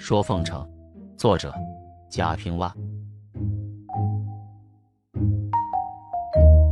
[0.00, 0.66] 说凤城，
[1.14, 1.54] 作者
[2.08, 2.72] 贾平凹。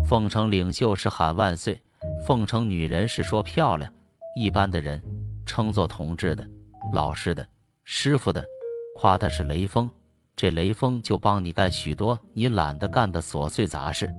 [0.03, 1.79] 凤城领袖是喊万岁，
[2.25, 3.93] 凤城女人是说漂亮。
[4.35, 5.01] 一般的人
[5.45, 6.49] 称作同志的、
[6.95, 7.47] 老师的、
[7.85, 8.43] 师傅的，
[8.97, 9.89] 夸他是雷锋。
[10.35, 14.11] 这雷锋就帮你干许多你懒得干的琐碎杂事。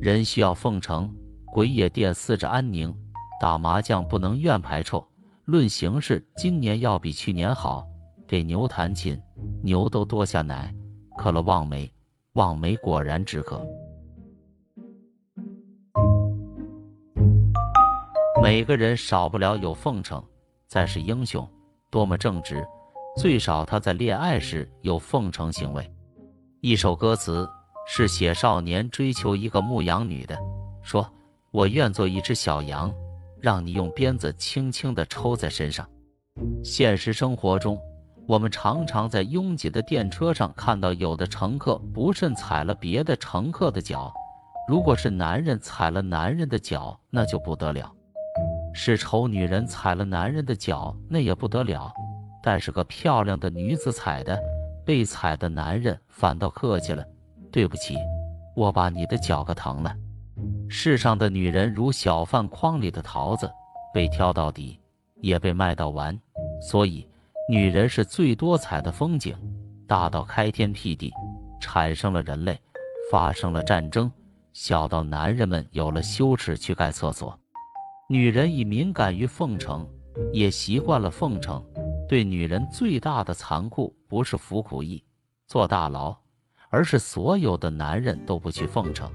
[0.00, 1.14] 人需要奉承，
[1.52, 2.92] 鬼野店四着安宁，
[3.40, 5.06] 打麻将不能怨牌臭。
[5.44, 7.86] 论形势，今年要比去年好。
[8.32, 9.20] 给牛弹琴，
[9.62, 10.74] 牛都多下奶。
[11.18, 11.92] 渴了望梅，
[12.32, 13.62] 望梅果然止渴。
[18.42, 20.24] 每个人少不了有奉承，
[20.66, 21.46] 再是英雄，
[21.90, 22.66] 多么正直。
[23.18, 25.86] 最少他在恋爱时有奉承行为。
[26.62, 27.46] 一首歌词
[27.86, 30.34] 是写少年追求一个牧羊女的，
[30.80, 31.06] 说
[31.52, 32.90] ：“我愿做一只小羊，
[33.42, 35.86] 让你用鞭子轻轻地抽在身上。”
[36.64, 37.78] 现实生活中，
[38.26, 44.12] 我们常常在拥挤的电车上看到有的乘客不慎踩了别的乘客的脚，
[44.68, 47.84] 如果是男人踩了男人的脚，那就不得了；
[48.72, 51.92] 是丑女人踩了男人的脚，那也不得了。
[52.42, 54.38] 但是个漂亮的女子踩的，
[54.84, 57.04] 被踩的男人反倒客气了
[57.52, 57.96] ：“对不起，
[58.56, 59.94] 我把你的脚给疼了。”
[60.68, 63.50] 世上的女人如小饭筐里的桃子，
[63.92, 64.80] 被挑到底，
[65.20, 66.18] 也被卖到完。
[66.60, 67.06] 所以，
[67.48, 69.36] 女人是最多彩的风景，
[69.86, 71.12] 大到开天辟地，
[71.60, 72.58] 产生了人类，
[73.10, 74.08] 发生了战争；
[74.52, 77.36] 小到男人们有了羞耻去盖厕所。
[78.08, 79.86] 女人已敏感于奉承，
[80.32, 81.62] 也习惯了奉承。
[82.08, 85.02] 对女人最大的残酷，不是服苦役、
[85.48, 86.16] 坐大牢，
[86.70, 89.10] 而是所有的男人都不去奉承。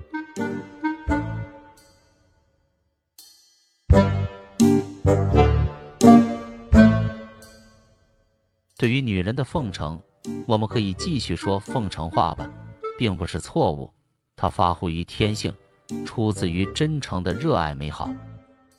[9.37, 10.01] 的奉承，
[10.45, 12.49] 我们可以继续说奉承话吧，
[12.97, 13.93] 并不是错误，
[14.35, 15.53] 它发乎于天性，
[16.05, 18.09] 出自于真诚的热爱美好。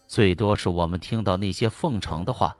[0.08, 2.56] 最多是我们听到那些奉承的话，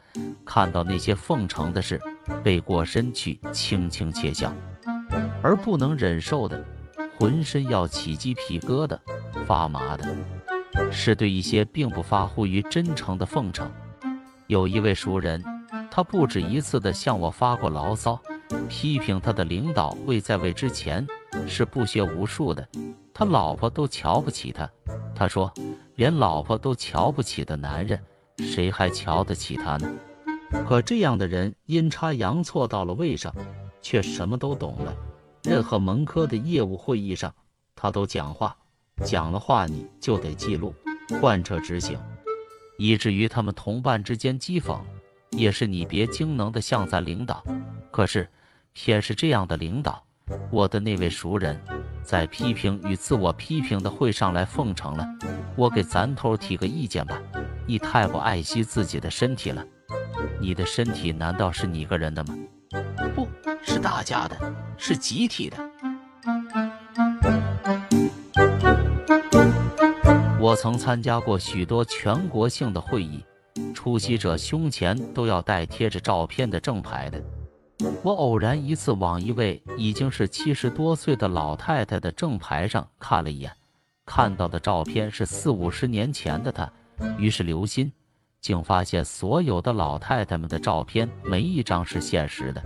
[0.47, 2.01] 看到那些奉承的事，
[2.45, 4.51] 背过身去轻轻窃笑；
[5.43, 6.65] 而不能忍受的，
[7.19, 8.97] 浑身要起鸡皮疙瘩、
[9.45, 10.17] 发麻的，
[10.93, 13.69] 是对一些并不发乎于真诚的奉承。
[14.47, 15.43] 有一位熟人，
[15.99, 18.23] 他不止一次地向我发过牢骚，
[18.69, 21.05] 批评他的领导未在位之前
[21.49, 22.65] 是不学无术的，
[23.13, 24.71] 他老婆都瞧不起他。
[25.13, 25.53] 他说。
[25.97, 28.01] 连老婆都瞧不起的男人，
[28.37, 29.91] 谁还瞧得起他呢？
[30.69, 33.35] 可这样的人阴差阳错到了位上，
[33.83, 34.95] 却什么都懂了。
[35.43, 37.35] 任何门科的业务会议上，
[37.75, 38.57] 他都讲话，
[39.05, 40.73] 讲了话你就得记录，
[41.21, 41.99] 贯彻执行，
[42.79, 44.79] 以至于他们同伴之间讥讽，
[45.31, 47.43] 也是你别精能的像咱领导。
[47.91, 48.29] 可是，
[48.73, 50.03] 偏是这样的领导，
[50.51, 51.61] 我的那位熟人。
[52.03, 55.07] 在批评与自我批评的会上来奉承了，
[55.57, 57.21] 我给咱头提个意见吧，
[57.67, 59.63] 你太不爱惜自己的身体了。
[60.41, 62.35] 你的身体难道是你个人的吗？
[63.15, 63.29] 不
[63.63, 65.59] 是大家的，是集体的。
[70.41, 73.23] 我曾参加过许多全国性的会议，
[73.75, 77.23] 出席者胸前都要带贴着照片的正牌的。
[78.03, 83.53] 我偶然一次往一位已经是七十多岁的老太太的正牌上看了一眼，
[84.05, 86.71] 看到的照片是四五十年前的她，
[87.19, 87.93] 于是留心，
[88.41, 92.63] 竟发现所有的老太太们的照片没一张是现实的。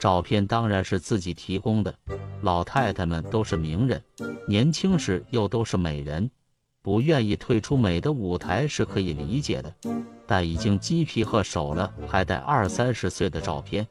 [0.00, 1.94] 照片当然是自己提供的，
[2.40, 4.02] 老太太们都是名人，
[4.48, 6.30] 年轻时又都是美人。
[6.82, 9.74] 不愿意退出美的舞台是可以理解的，
[10.26, 13.86] 但已经鸡皮鹤首了，还带二三十岁的照片，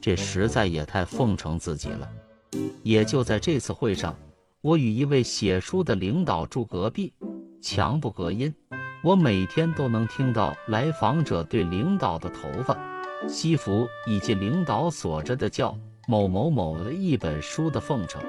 [0.00, 2.08] 这实在也太奉承自己了。
[2.82, 4.14] 也就在这次会上，
[4.60, 7.14] 我与一位写书的领导住隔壁，
[7.62, 8.54] 墙不隔音，
[9.02, 12.76] 我每天都能听到来访者对领导的头发、
[13.26, 15.74] 西服以及领导锁着的叫
[16.06, 18.22] 某某某的一本书的奉承。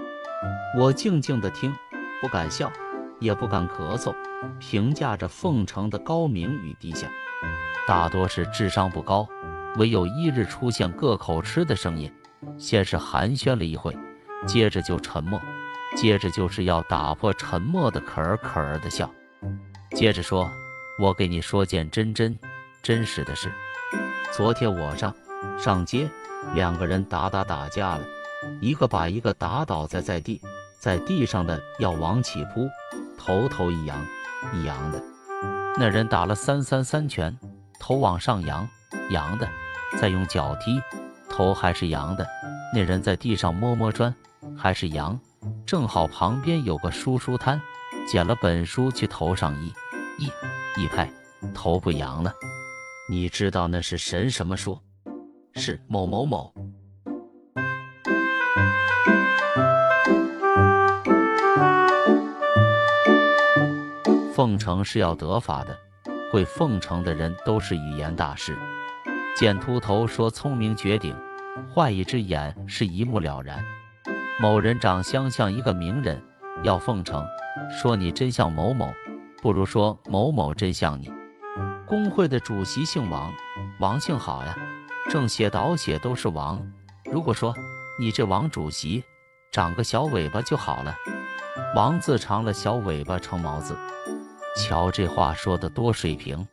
[0.80, 1.74] 我静静的听，
[2.22, 2.72] 不敢笑。
[3.20, 4.14] 也不敢咳嗽，
[4.60, 7.08] 评价着奉承的高明与低下，
[7.88, 9.28] 大多是智商不高。
[9.78, 12.12] 唯有一日出现各口吃的声音，
[12.58, 13.94] 先是寒暄了一会，
[14.48, 15.42] 接着就沉默，
[15.98, 19.10] 接着就是要打破沉默的可儿可儿的笑，
[19.92, 20.50] 接着说
[20.98, 22.38] ：“我给你说件真真
[22.82, 23.52] 真实的事。
[24.32, 25.14] 昨天我上
[25.58, 26.10] 上街，
[26.54, 28.06] 两个人打打打架了，
[28.62, 30.42] 一个把一个打倒在在地，
[30.80, 32.68] 在地上的要往起扑。”
[33.26, 34.06] 头头一扬
[34.54, 35.02] 一扬的，
[35.80, 37.36] 那人打了三三三拳，
[37.80, 38.70] 头往上扬
[39.10, 39.50] 扬的，
[40.00, 40.80] 再用脚踢，
[41.28, 42.28] 头还是扬的。
[42.72, 44.14] 那人在地上摸摸砖，
[44.56, 45.20] 还是扬。
[45.66, 47.60] 正好旁边有个书书摊，
[48.08, 49.74] 捡了本书去头上一
[50.20, 50.32] 一
[50.80, 51.12] 一拍，
[51.52, 52.32] 头不扬了。
[53.10, 54.78] 你知道那是神什么书？
[55.56, 56.54] 是某某某。
[64.36, 65.80] 奉承是要得法的，
[66.30, 68.54] 会奉承的人都是语言大师。
[69.34, 71.16] 见秃头说聪明绝顶，
[71.74, 73.64] 坏一只眼是一目了然。
[74.42, 76.22] 某人长相像一个名人，
[76.64, 77.26] 要奉承，
[77.72, 78.94] 说你真像某某，
[79.42, 81.10] 不如说某某真像你。
[81.88, 83.34] 工会的主席姓王，
[83.80, 84.54] 王姓好呀，
[85.10, 86.62] 正写倒写都是王。
[87.10, 87.56] 如果说
[87.98, 89.02] 你这王主席
[89.50, 90.94] 长个小尾巴就好了，
[91.74, 93.78] 王字长了，小尾巴成毛字。
[94.56, 96.48] 瞧这话说的多水平！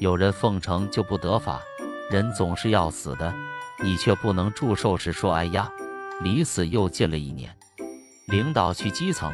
[0.00, 1.60] 有人奉承就不得法，
[2.10, 3.32] 人总是要死的，
[3.82, 5.70] 你却不能祝寿时说哎呀，
[6.22, 7.54] 离死又近了一年。
[8.28, 9.30] 领导去基层，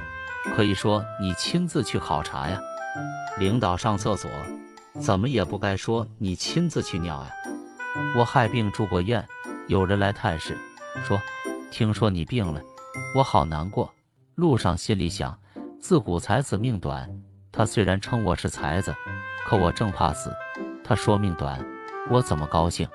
[0.57, 2.61] 可以说你亲自去考察呀。
[3.39, 4.29] 领导上厕所，
[5.01, 7.31] 怎么也不该说你亲自去尿呀。
[8.17, 9.25] 我害病住过院，
[9.69, 10.59] 有人来探视，
[11.05, 11.21] 说
[11.71, 12.61] 听说你病了，
[13.17, 13.93] 我好难过。
[14.35, 15.39] 路上心里想，
[15.81, 17.09] 自古才子命短。
[17.57, 18.93] 他虽然称我是才子，
[19.47, 20.35] 可我正怕死。
[20.83, 21.65] 他说命短，
[22.11, 22.89] 我怎么高兴？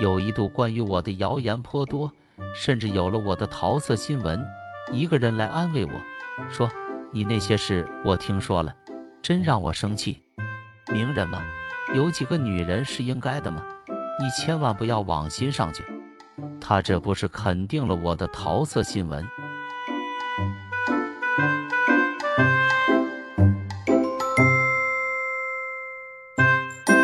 [0.00, 2.10] 有一度关于我的谣言颇多，
[2.52, 4.44] 甚至有了我的桃色新闻。
[4.90, 5.92] 一个人来安慰我
[6.50, 6.68] 说
[7.12, 8.74] ：“你那些事我听说了，
[9.22, 10.20] 真让我生气。
[10.92, 11.44] 名人嘛，
[11.94, 13.64] 有几个女人是应该的吗？
[14.18, 15.84] 你千万不要往心上去。”
[16.60, 19.24] 他这不是肯定了我的桃色新闻？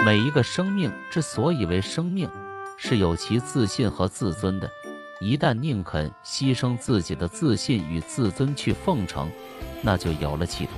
[0.04, 2.28] 每一个生命之所以为生命，
[2.76, 4.68] 是有其自信和自尊的。
[5.20, 9.30] 一旦宁肯牺牲自己的自信与自尊去奉承，
[9.80, 10.72] 那就有了企图。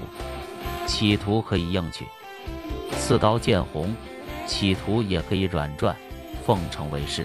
[0.86, 2.04] 企图可以硬去，
[2.98, 3.94] 刺刀见红；
[4.46, 5.96] 企图也可以软转，
[6.44, 7.24] 奉承为是。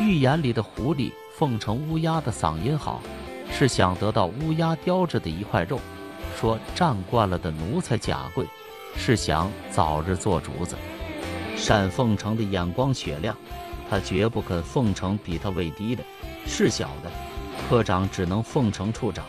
[0.00, 3.02] 寓言里的狐狸奉承乌鸦的嗓音好，
[3.50, 5.78] 是想得到乌鸦叼着的一块肉；
[6.38, 8.46] 说站惯了的奴才假贵，
[8.96, 10.76] 是想早日做主子。
[11.66, 13.36] 单奉承的眼光雪亮，
[13.90, 16.02] 他绝不肯奉承比他位低的、
[16.46, 17.10] 是小的。
[17.68, 19.26] 科长只能奉承处长，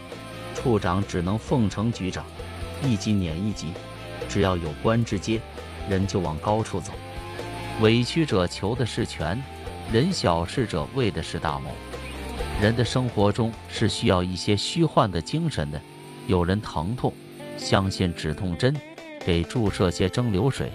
[0.55, 2.25] 处长只能奉承局长，
[2.83, 3.73] 一级撵一级，
[4.29, 5.41] 只要有官之阶，
[5.89, 6.93] 人就往高处走。
[7.81, 9.41] 委屈者求的是权，
[9.91, 11.71] 人小事者为的是大谋。
[12.61, 15.81] 人的生活中是需要一些虚幻的精神的。
[16.27, 17.11] 有人疼痛，
[17.57, 18.73] 相信止痛针，
[19.25, 20.71] 给注射些蒸馏水。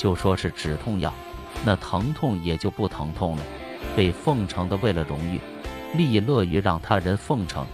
[0.00, 1.12] 就说是止痛药，
[1.62, 3.42] 那疼痛也就不疼痛了。
[3.94, 5.38] 被奉承的为了荣誉，
[5.94, 7.66] 利益乐于让他人奉承。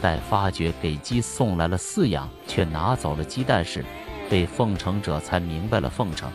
[0.00, 3.84] 待发觉给鸡送来了饲养，却拿走了鸡蛋时，
[4.30, 6.32] 被奉承者才明白了奉承。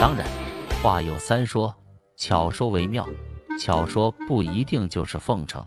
[0.00, 0.26] 当然，
[0.82, 1.74] 话有三说，
[2.16, 3.06] 巧说为妙，
[3.60, 5.62] 巧说不一定就是奉承。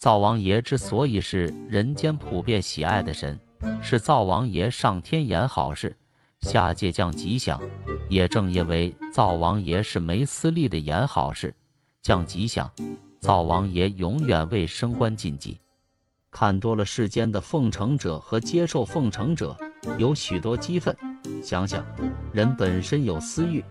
[0.00, 3.38] 灶王爷之所以是人间普遍喜爱的神，
[3.82, 5.94] 是灶王爷上天言好事，
[6.40, 7.60] 下界降吉祥。
[8.08, 11.54] 也正因为灶王爷是没私利的言好事，
[12.00, 12.72] 降吉祥，
[13.20, 15.60] 灶王爷永远为升官晋级。
[16.30, 19.54] 看多了世间的奉承者和接受奉承者，
[19.98, 20.96] 有许多激愤。
[21.42, 21.84] 想想，
[22.32, 23.62] 人本身有私欲，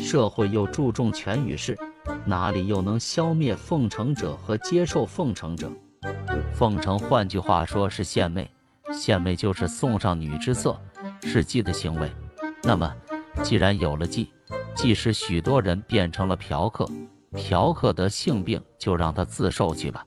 [0.00, 1.78] 社会又注重权与势。
[2.24, 5.70] 哪里又能消灭奉承者和接受奉承者？
[6.54, 8.50] 奉承，换句话说是献媚，
[8.92, 10.80] 献媚就是送上女之色，
[11.22, 12.10] 是妓的行为。
[12.62, 12.92] 那么，
[13.42, 14.28] 既然有了妓，
[14.74, 16.88] 即使许多人变成了嫖客，
[17.34, 20.04] 嫖客得性病，就让他自受去吧。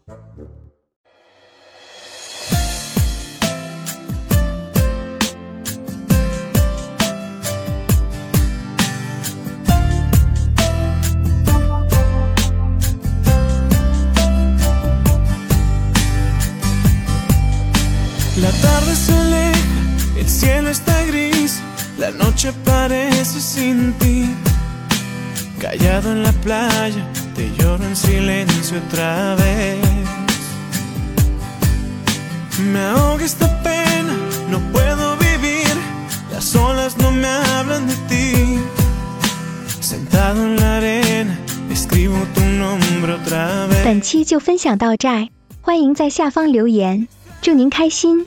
[25.68, 29.78] Callado en la playa, te lloro en silencio otra vez.
[32.72, 34.14] Me ahoga esta pena,
[34.50, 35.66] no puedo vivir.
[36.30, 38.58] Las olas no me hablan de ti.
[39.80, 41.38] Sentado en la arena,
[41.70, 43.84] escribo tu nombre otra vez.
[43.84, 45.30] 本期就分享到这，
[45.60, 47.08] 欢迎在下方留言，
[47.40, 48.26] 祝您开心。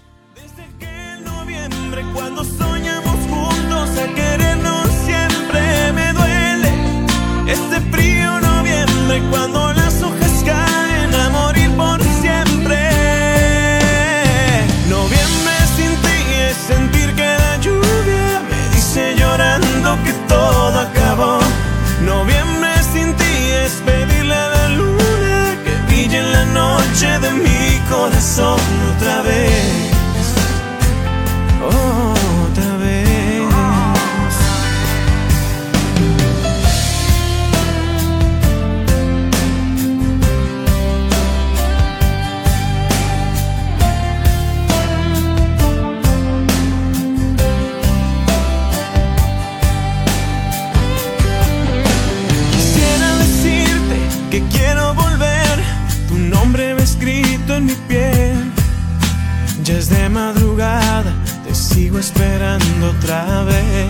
[62.83, 63.89] otra vez.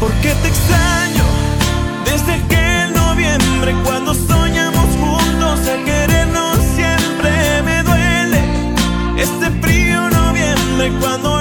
[0.00, 1.24] Porque te extraño
[2.04, 8.40] desde aquel noviembre cuando soñamos juntos el querernos siempre me duele.
[9.16, 11.35] Este frío noviembre cuando